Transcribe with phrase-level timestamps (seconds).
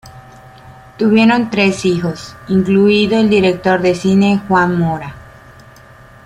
[0.97, 5.13] Tuvieron tres hijos, incluido el director de cine Juan Mora.